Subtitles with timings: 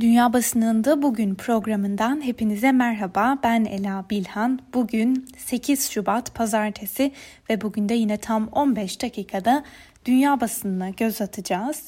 [0.00, 3.38] Dünya Basınında Bugün programından hepinize merhaba.
[3.42, 4.58] Ben Ela Bilhan.
[4.74, 7.12] Bugün 8 Şubat Pazartesi
[7.50, 9.64] ve bugün de yine tam 15 dakikada
[10.04, 11.82] dünya basınına göz atacağız.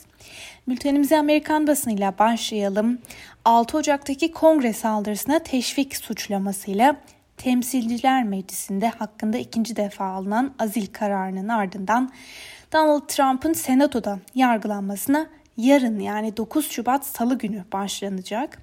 [0.69, 2.99] Bültenimize Amerikan basınıyla başlayalım.
[3.45, 6.97] 6 Ocak'taki kongre saldırısına teşvik suçlamasıyla
[7.37, 12.13] Temsilciler Meclisi'nde hakkında ikinci defa alınan azil kararının ardından
[12.72, 15.27] Donald Trump'ın senatoda yargılanmasına
[15.67, 18.62] yarın yani 9 Şubat Salı günü başlanacak.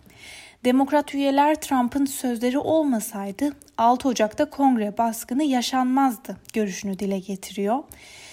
[0.65, 7.83] Demokrat üyeler Trump'ın sözleri olmasaydı 6 Ocak'ta kongre baskını yaşanmazdı görüşünü dile getiriyor.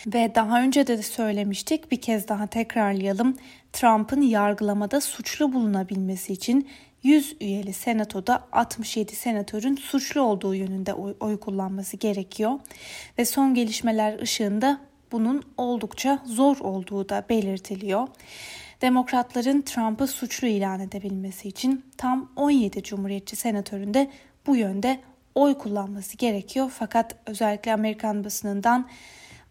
[0.07, 3.37] Ve daha önce de söylemiştik bir kez daha tekrarlayalım.
[3.73, 6.69] Trump'ın yargılamada suçlu bulunabilmesi için
[7.03, 12.53] 100 üyeli senatoda 67 senatörün suçlu olduğu yönünde oy, oy kullanması gerekiyor.
[13.19, 14.81] Ve son gelişmeler ışığında
[15.15, 18.09] bunun oldukça zor olduğu da belirtiliyor.
[18.83, 24.11] Demokratların Trump'ı suçlu ilan edebilmesi için tam 17 Cumhuriyetçi senatöründe
[24.47, 25.01] bu yönde
[25.35, 26.73] oy kullanması gerekiyor.
[26.79, 28.89] Fakat özellikle Amerikan basınından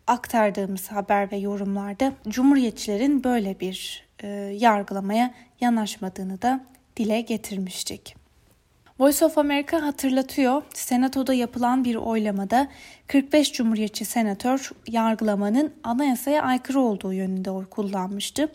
[0.08, 4.28] aktardığımız haber ve yorumlarda Cumhuriyetçilerin böyle bir e,
[4.60, 6.66] yargılamaya yanaşmadığını da
[6.98, 8.23] dile getirmiştik.
[9.04, 10.62] Voice of America hatırlatıyor.
[10.74, 12.68] Senatoda yapılan bir oylamada
[13.08, 18.52] 45 Cumhuriyetçi senatör yargılamanın anayasaya aykırı olduğu yönünde oy kullanmıştı.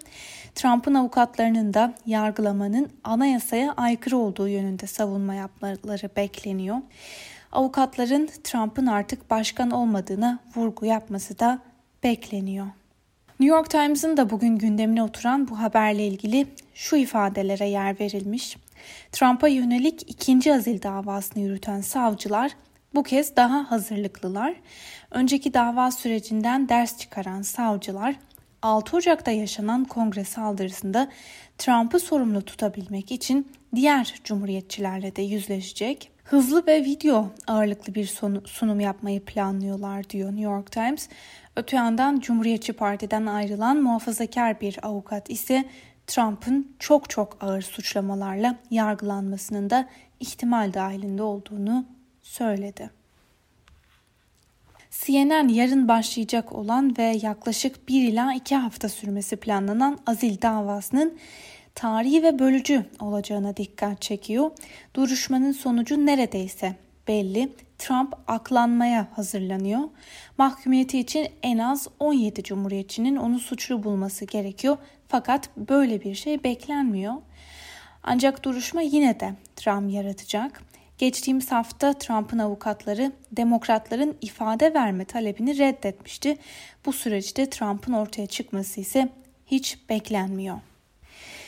[0.55, 6.77] Trump'ın avukatlarının da yargılamanın anayasaya aykırı olduğu yönünde savunma yapmaları bekleniyor.
[7.53, 11.59] Avukatların Trump'ın artık başkan olmadığına vurgu yapması da
[12.03, 12.67] bekleniyor.
[13.41, 18.57] New York Times'ın da bugün gündemine oturan bu haberle ilgili şu ifadelere yer verilmiş.
[19.13, 22.53] Trump'a yönelik ikinci azil davasını yürüten savcılar
[22.95, 24.55] bu kez daha hazırlıklılar.
[25.11, 28.15] Önceki dava sürecinden ders çıkaran savcılar
[28.63, 31.09] 6 Ocak'ta yaşanan kongre saldırısında
[31.59, 36.11] Trump'ı sorumlu tutabilmek için diğer cumhuriyetçilerle de yüzleşecek.
[36.25, 38.07] Hızlı ve video ağırlıklı bir
[38.45, 41.09] sunum yapmayı planlıyorlar diyor New York Times.
[41.57, 45.65] Öte yandan Cumhuriyetçi Parti'den ayrılan muhafazakar bir avukat ise
[46.09, 49.89] Trump'ın çok çok ağır suçlamalarla yargılanmasının da
[50.21, 51.87] ihtimal dahilinde olduğunu
[52.23, 52.91] söyledi.
[54.91, 61.19] CNN yarın başlayacak olan ve yaklaşık 1 ila 2 hafta sürmesi planlanan azil davasının
[61.75, 64.51] tarihi ve bölücü olacağına dikkat çekiyor.
[64.95, 66.75] Duruşmanın sonucu neredeyse
[67.09, 67.53] belli.
[67.79, 69.81] Trump aklanmaya hazırlanıyor.
[70.39, 74.77] Mahkumiyeti için en az 17 cumhuriyetçinin onu suçlu bulması gerekiyor.
[75.09, 77.15] Fakat böyle bir şey beklenmiyor.
[78.03, 80.63] Ancak duruşma yine de Trump yaratacak.
[80.99, 86.39] Geçtiğimiz hafta Trump'ın avukatları demokratların ifade verme talebini reddetmişti.
[86.87, 89.09] Bu süreçte Trump'ın ortaya çıkması ise
[89.47, 90.59] hiç beklenmiyor.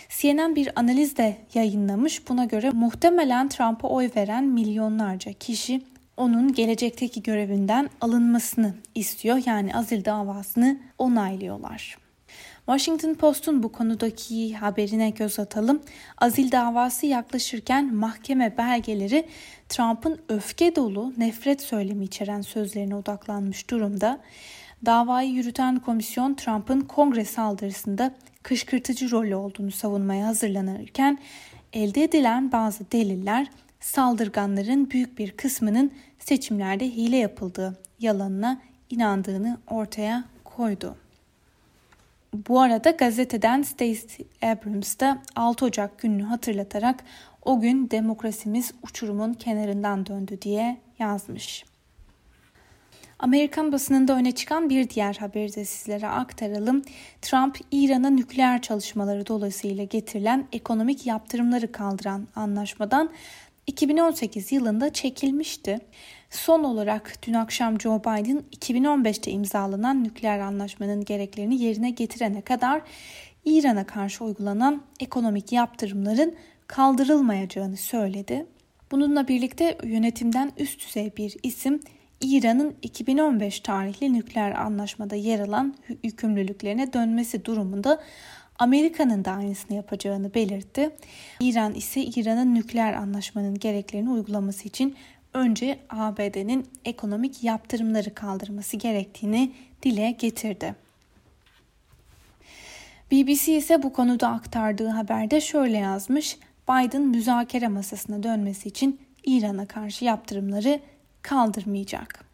[0.09, 2.29] CNN bir analiz de yayınlamış.
[2.29, 5.83] Buna göre muhtemelen Trump'a oy veren milyonlarca kişi
[6.21, 9.43] onun gelecekteki görevinden alınmasını istiyor.
[9.47, 11.99] Yani azil davasını onaylıyorlar.
[12.67, 15.83] Washington Post'un bu konudaki haberine göz atalım.
[16.19, 19.27] Azil davası yaklaşırken mahkeme belgeleri
[19.69, 24.21] Trump'ın öfke dolu nefret söylemi içeren sözlerine odaklanmış durumda.
[24.87, 31.19] Davayı yürüten komisyon Trump'ın kongre saldırısında kışkırtıcı rolü olduğunu savunmaya hazırlanırken
[31.73, 33.47] elde edilen bazı deliller
[33.81, 38.61] saldırganların büyük bir kısmının seçimlerde hile yapıldığı yalanına
[38.91, 40.97] inandığını ortaya koydu.
[42.35, 47.05] Bu arada gazeteden Stacey Abrams da 6 Ocak gününü hatırlatarak
[47.43, 51.65] o gün demokrasimiz uçurumun kenarından döndü diye yazmış.
[53.19, 56.83] Amerikan basınında öne çıkan bir diğer haberi de sizlere aktaralım.
[57.23, 63.11] Trump, İran'a nükleer çalışmaları dolayısıyla getirilen ekonomik yaptırımları kaldıran anlaşmadan
[63.71, 65.79] 2018 yılında çekilmişti.
[66.31, 72.83] Son olarak dün akşam Joe Biden 2015'te imzalanan nükleer anlaşmanın gereklerini yerine getirene kadar
[73.45, 76.35] İran'a karşı uygulanan ekonomik yaptırımların
[76.67, 78.47] kaldırılmayacağını söyledi.
[78.91, 81.81] Bununla birlikte yönetimden üst düzey bir isim
[82.21, 85.75] İran'ın 2015 tarihli nükleer anlaşmada yer alan
[86.05, 88.01] yükümlülüklerine dönmesi durumunda
[88.61, 90.91] Amerika'nın da aynısını yapacağını belirtti.
[91.41, 94.97] İran ise İran'ın nükleer anlaşmanın gereklerini uygulaması için
[95.35, 99.53] önce ABD'nin ekonomik yaptırımları kaldırması gerektiğini
[99.83, 100.75] dile getirdi.
[103.13, 106.37] BBC ise bu konuda aktardığı haberde şöyle yazmış.
[106.69, 110.81] Biden müzakere masasına dönmesi için İran'a karşı yaptırımları
[111.23, 112.30] kaldırmayacak.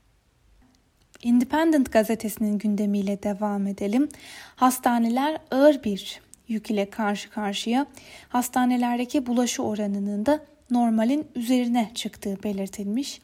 [1.22, 4.08] Independent gazetesinin gündemiyle devam edelim.
[4.56, 7.86] Hastaneler ağır bir yük ile karşı karşıya
[8.28, 10.40] hastanelerdeki bulaşı oranının da
[10.70, 13.20] normalin üzerine çıktığı belirtilmiş.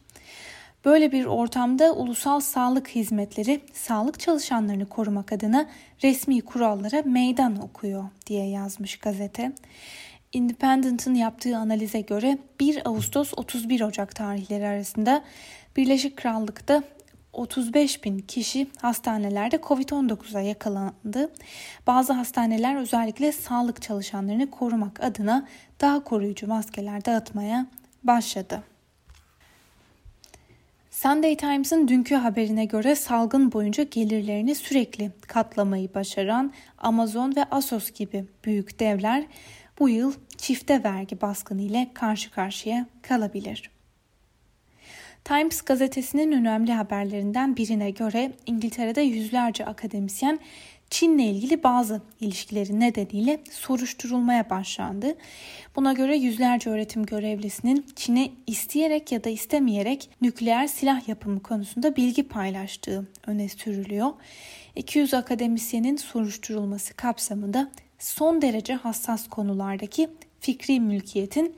[0.85, 5.69] Böyle bir ortamda ulusal sağlık hizmetleri sağlık çalışanlarını korumak adına
[6.03, 9.51] resmi kurallara meydan okuyor diye yazmış gazete.
[10.33, 15.23] Independent'ın yaptığı analize göre 1 Ağustos 31 Ocak tarihleri arasında
[15.75, 16.83] Birleşik Krallık'ta
[17.33, 21.31] 35 bin kişi hastanelerde Covid-19'a yakalandı.
[21.87, 25.47] Bazı hastaneler özellikle sağlık çalışanlarını korumak adına
[25.81, 27.65] daha koruyucu maskeler dağıtmaya
[28.03, 28.63] başladı.
[30.91, 38.25] Sunday Times'ın dünkü haberine göre salgın boyunca gelirlerini sürekli katlamayı başaran Amazon ve Asos gibi
[38.45, 39.25] büyük devler
[39.79, 43.71] bu yıl çifte vergi baskını ile karşı karşıya kalabilir.
[45.25, 50.39] Times gazetesinin önemli haberlerinden birine göre İngiltere'de yüzlerce akademisyen
[50.89, 55.15] Çin'le ilgili bazı ilişkileri nedeniyle soruşturulmaya başlandı.
[55.75, 62.23] Buna göre yüzlerce öğretim görevlisinin Çin'e isteyerek ya da istemeyerek nükleer silah yapımı konusunda bilgi
[62.23, 64.09] paylaştığı öne sürülüyor.
[64.75, 70.09] 200 akademisyenin soruşturulması kapsamında son derece hassas konulardaki
[70.43, 71.55] fikri mülkiyetin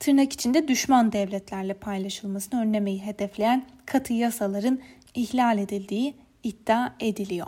[0.00, 4.78] tırnak içinde düşman devletlerle paylaşılmasını önlemeyi hedefleyen katı yasaların
[5.14, 7.46] ihlal edildiği iddia ediliyor.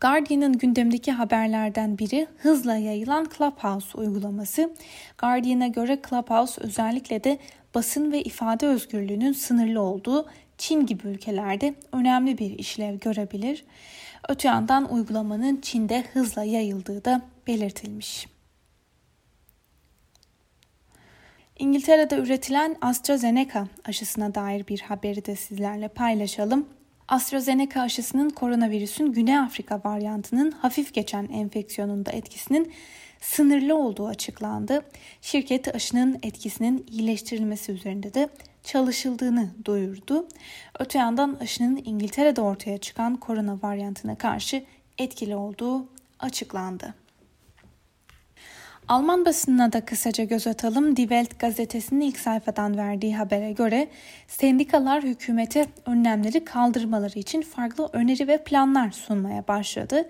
[0.00, 4.74] Guardian'ın gündemdeki haberlerden biri hızla yayılan Clubhouse uygulaması.
[5.18, 7.38] Guardian'a göre Clubhouse özellikle de
[7.74, 10.26] basın ve ifade özgürlüğünün sınırlı olduğu
[10.58, 13.64] Çin gibi ülkelerde önemli bir işlev görebilir.
[14.28, 18.35] Öte yandan uygulamanın Çin'de hızla yayıldığı da belirtilmiş.
[21.58, 26.66] İngiltere'de üretilen AstraZeneca aşısına dair bir haberi de sizlerle paylaşalım.
[27.08, 32.72] AstraZeneca aşısının koronavirüsün Güney Afrika varyantının hafif geçen enfeksiyonunda etkisinin
[33.20, 34.82] sınırlı olduğu açıklandı.
[35.22, 38.28] Şirket aşının etkisinin iyileştirilmesi üzerinde de
[38.62, 40.28] çalışıldığını duyurdu.
[40.78, 44.64] Öte yandan aşının İngiltere'de ortaya çıkan korona varyantına karşı
[44.98, 45.88] etkili olduğu
[46.20, 46.94] açıklandı.
[48.88, 50.96] Alman basınına da kısaca göz atalım.
[50.96, 53.88] Die Welt gazetesinin ilk sayfadan verdiği habere göre
[54.28, 60.08] sendikalar hükümete önlemleri kaldırmaları için farklı öneri ve planlar sunmaya başladı.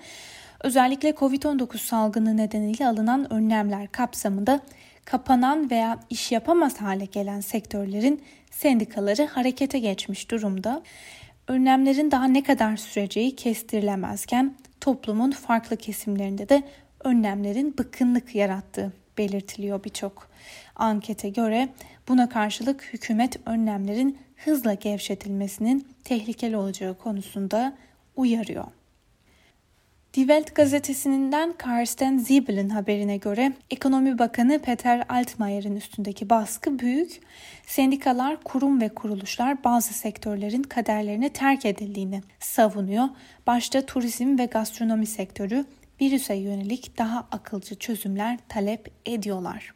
[0.61, 4.61] Özellikle Covid-19 salgını nedeniyle alınan önlemler kapsamında
[5.05, 10.83] kapanan veya iş yapamaz hale gelen sektörlerin sendikaları harekete geçmiş durumda.
[11.49, 16.63] Önlemlerin daha ne kadar süreceği kestirilemezken toplumun farklı kesimlerinde de
[17.07, 20.29] önlemlerin bıkkınlık yarattığı belirtiliyor birçok
[20.77, 21.69] ankete göre.
[22.09, 27.77] Buna karşılık hükümet önlemlerin hızla gevşetilmesinin tehlikeli olacağı konusunda
[28.17, 28.65] uyarıyor.
[30.15, 37.21] Die Welt gazetesinden Karsten Siebel'in haberine göre Ekonomi Bakanı Peter Altmaier'in üstündeki baskı büyük.
[37.67, 43.09] Sendikalar, kurum ve kuruluşlar bazı sektörlerin kaderlerine terk edildiğini savunuyor.
[43.47, 45.65] Başta turizm ve gastronomi sektörü
[46.01, 49.75] virüse yönelik daha akılcı çözümler talep ediyorlar.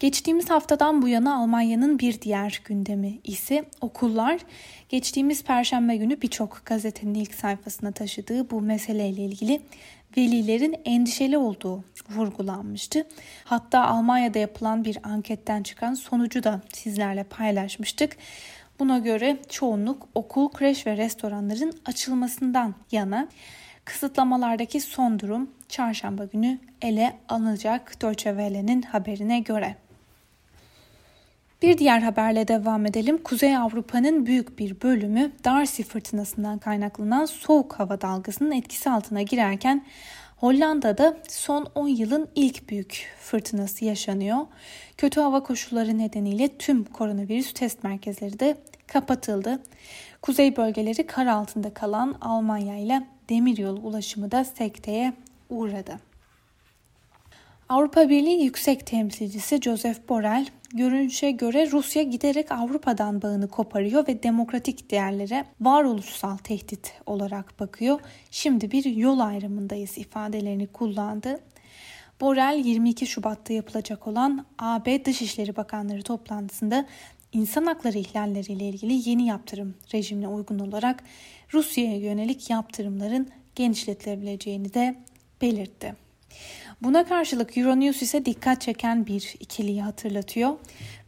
[0.00, 4.40] Geçtiğimiz haftadan bu yana Almanya'nın bir diğer gündemi ise okullar.
[4.88, 9.60] Geçtiğimiz perşembe günü birçok gazetenin ilk sayfasına taşıdığı bu meseleyle ilgili
[10.16, 13.06] velilerin endişeli olduğu vurgulanmıştı.
[13.44, 18.16] Hatta Almanya'da yapılan bir anketten çıkan sonucu da sizlerle paylaşmıştık.
[18.78, 23.28] Buna göre çoğunluk okul, kreş ve restoranların açılmasından yana
[23.86, 29.76] kısıtlamalardaki son durum çarşamba günü ele alınacak Deutsche Welle'nin haberine göre.
[31.62, 33.22] Bir diğer haberle devam edelim.
[33.22, 39.84] Kuzey Avrupa'nın büyük bir bölümü Darcy fırtınasından kaynaklanan soğuk hava dalgasının etkisi altına girerken
[40.36, 44.46] Hollanda'da son 10 yılın ilk büyük fırtınası yaşanıyor.
[44.96, 49.62] Kötü hava koşulları nedeniyle tüm koronavirüs test merkezleri de kapatıldı.
[50.22, 55.12] Kuzey bölgeleri kar altında kalan Almanya ile demiryolu ulaşımı da sekteye
[55.50, 56.00] uğradı.
[57.68, 64.90] Avrupa Birliği Yüksek Temsilcisi Joseph Borrell, görünüşe göre Rusya giderek Avrupa'dan bağını koparıyor ve demokratik
[64.90, 68.00] değerlere varoluşsal tehdit olarak bakıyor.
[68.30, 71.40] Şimdi bir yol ayrımındayız ifadelerini kullandı.
[72.20, 76.86] Borrell 22 Şubat'ta yapılacak olan AB Dışişleri Bakanları toplantısında
[77.32, 81.04] insan hakları ihlalleriyle ilgili yeni yaptırım rejimine uygun olarak
[81.54, 84.96] Rusya'ya yönelik yaptırımların genişletilebileceğini de
[85.42, 85.94] belirtti.
[86.82, 90.56] Buna karşılık Euronews ise dikkat çeken bir ikiliyi hatırlatıyor.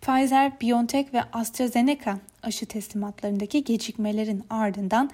[0.00, 5.10] Pfizer, BioNTech ve AstraZeneca aşı teslimatlarındaki gecikmelerin ardından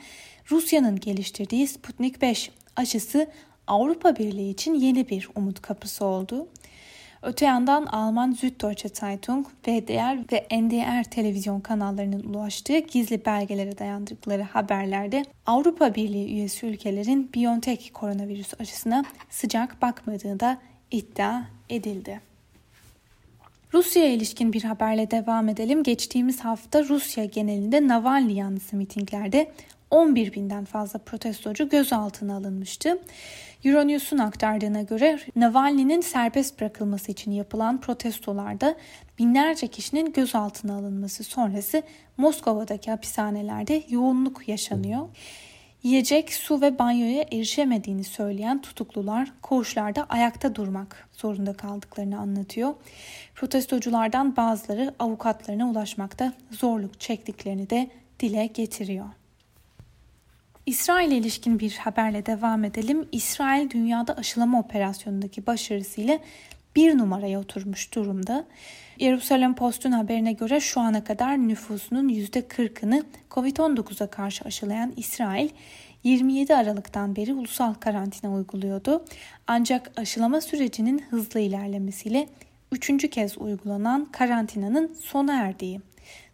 [0.51, 3.31] Rusya'nın geliştirdiği Sputnik 5 aşısı
[3.67, 6.49] Avrupa Birliği için yeni bir umut kapısı oldu.
[7.25, 15.25] Öte yandan Alman Süddeutsche Zeitung, VDR ve NDR televizyon kanallarının ulaştığı gizli belgelere dayandıkları haberlerde
[15.47, 20.59] Avrupa Birliği üyesi ülkelerin BioNTech koronavirüs aşısına sıcak bakmadığı da
[20.91, 22.21] iddia edildi.
[23.75, 25.83] Rusya'ya ilişkin bir haberle devam edelim.
[25.83, 29.53] Geçtiğimiz hafta Rusya genelinde Navalny yanlısı mitinglerde
[29.95, 32.99] 11 binden fazla protestocu gözaltına alınmıştı.
[33.65, 38.77] Euronews'un aktardığına göre Navalny'nin serbest bırakılması için yapılan protestolarda
[39.19, 41.83] binlerce kişinin gözaltına alınması sonrası
[42.17, 45.09] Moskova'daki hapishanelerde yoğunluk yaşanıyor.
[45.83, 52.75] Yiyecek, su ve banyoya erişemediğini söyleyen tutuklular koğuşlarda ayakta durmak zorunda kaldıklarını anlatıyor.
[53.35, 59.07] Protestoculardan bazıları avukatlarına ulaşmakta zorluk çektiklerini de dile getiriyor.
[60.67, 63.09] İsrail ile ilişkin bir haberle devam edelim.
[63.13, 66.19] İsrail dünyada aşılama operasyonundaki başarısıyla
[66.77, 68.45] bir numaraya oturmuş durumda.
[68.99, 75.49] Jerusalem Post'un haberine göre şu ana kadar nüfusunun %40'ını Covid-19'a karşı aşılayan İsrail
[76.05, 79.05] 27 Aralık'tan beri ulusal karantina uyguluyordu.
[79.47, 82.29] Ancak aşılama sürecinin hızlı ilerlemesiyle
[82.73, 85.81] üçüncü kez uygulanan karantinanın sona erdiği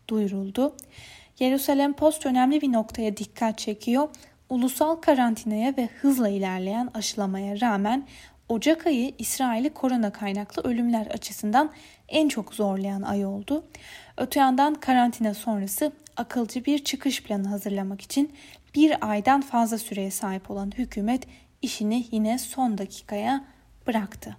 [0.08, 0.76] duyuruldu.
[1.40, 4.08] Jerusalem Post önemli bir noktaya dikkat çekiyor.
[4.48, 8.06] Ulusal karantinaya ve hızla ilerleyen aşılamaya rağmen
[8.48, 11.70] Ocak ayı İsrail'i korona kaynaklı ölümler açısından
[12.08, 13.64] en çok zorlayan ay oldu.
[14.16, 18.32] Öte yandan karantina sonrası akılcı bir çıkış planı hazırlamak için
[18.74, 21.26] bir aydan fazla süreye sahip olan hükümet
[21.62, 23.44] işini yine son dakikaya
[23.86, 24.36] bıraktı.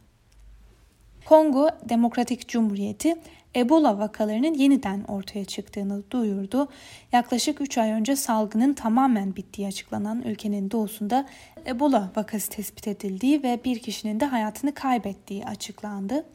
[1.26, 3.16] Kongo Demokratik Cumhuriyeti
[3.56, 6.68] Ebola vakalarının yeniden ortaya çıktığını duyurdu.
[7.12, 11.26] Yaklaşık 3 ay önce salgının tamamen bittiği açıklanan ülkenin doğusunda
[11.68, 16.26] Ebola vakası tespit edildiği ve bir kişinin de hayatını kaybettiği açıklandı.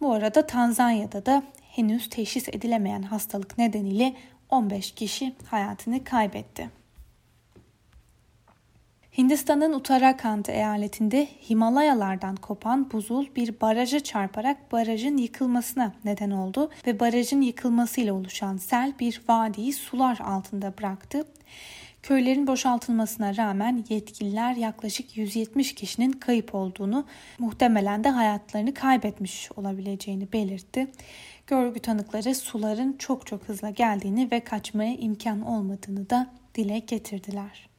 [0.00, 4.14] Bu arada Tanzanya'da da henüz teşhis edilemeyen hastalık nedeniyle
[4.48, 6.79] 15 kişi hayatını kaybetti.
[9.20, 17.40] Hindistan'ın Uttarakhand eyaletinde Himalayalardan kopan buzul bir baraja çarparak barajın yıkılmasına neden oldu ve barajın
[17.40, 21.24] yıkılmasıyla oluşan sel bir vadiyi sular altında bıraktı.
[22.02, 27.04] Köylerin boşaltılmasına rağmen yetkililer yaklaşık 170 kişinin kayıp olduğunu,
[27.38, 30.86] muhtemelen de hayatlarını kaybetmiş olabileceğini belirtti.
[31.46, 37.69] Görgü tanıkları suların çok çok hızla geldiğini ve kaçmaya imkan olmadığını da dile getirdiler.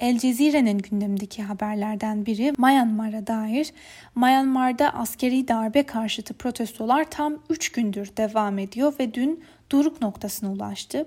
[0.00, 3.72] El Cezire'nin gündemindeki haberlerden biri Myanmar'a dair.
[4.14, 11.06] Myanmar'da askeri darbe karşıtı protestolar tam 3 gündür devam ediyor ve dün doruk noktasına ulaştı.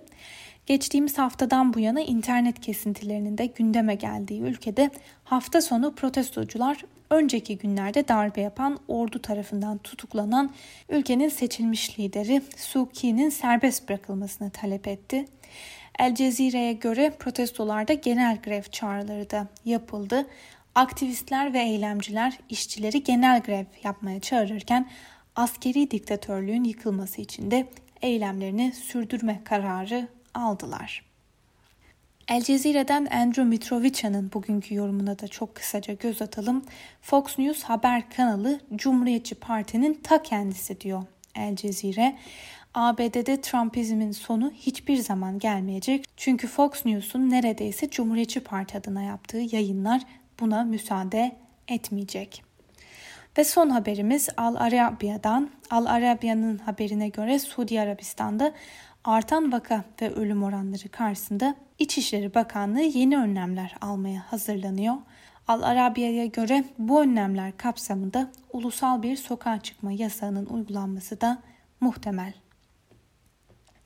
[0.66, 4.90] Geçtiğimiz haftadan bu yana internet kesintilerinin de gündeme geldiği ülkede
[5.24, 10.52] hafta sonu protestocular önceki günlerde darbe yapan ordu tarafından tutuklanan
[10.90, 15.26] ülkenin seçilmiş lideri Suu Kyi'nin serbest bırakılmasını talep etti.
[16.00, 20.28] El Cezire'ye göre protestolarda genel grev çağrıları da yapıldı.
[20.76, 24.90] Aktivistler ve eylemciler işçileri genel grev yapmaya çağırırken
[25.36, 27.68] askeri diktatörlüğün yıkılması için de
[28.02, 31.04] eylemlerini sürdürme kararı aldılar.
[32.28, 36.66] El Cezire'den Andrew Mitrovica'nın bugünkü yorumuna da çok kısaca göz atalım.
[37.02, 41.04] Fox News haber kanalı Cumhuriyetçi Parti'nin ta kendisi diyor
[41.36, 42.18] El Cezire.
[42.78, 46.06] ABD'de Trumpizmin sonu hiçbir zaman gelmeyecek.
[46.18, 50.02] Çünkü Fox News'un neredeyse Cumhuriyetçi Parti adına yaptığı yayınlar
[50.40, 51.36] buna müsaade
[51.68, 52.44] etmeyecek.
[53.38, 55.50] Ve son haberimiz Al Arabiya'dan.
[55.70, 58.54] Al Arabiya'nın haberine göre Suudi Arabistan'da
[59.04, 64.96] artan vaka ve ölüm oranları karşısında İçişleri Bakanlığı yeni önlemler almaya hazırlanıyor.
[65.48, 71.42] Al Arabiya'ya göre bu önlemler kapsamında ulusal bir sokağa çıkma yasağının uygulanması da
[71.82, 72.34] muhtemel.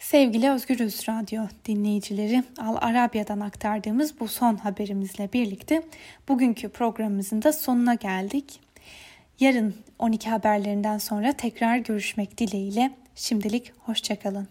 [0.01, 5.83] Sevgili Özgürüz Radyo dinleyicileri, Al Arabya'dan aktardığımız bu son haberimizle birlikte
[6.27, 8.59] bugünkü programımızın da sonuna geldik.
[9.39, 14.47] Yarın 12 haberlerinden sonra tekrar görüşmek dileğiyle şimdilik hoşçakalın.